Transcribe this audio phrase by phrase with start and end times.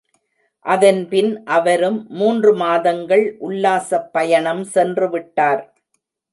[0.65, 5.63] அதன்பின் அவரும் மூன்றுமாதங்கள் உல்லாசப் பயணம் சென்று விட்டார்.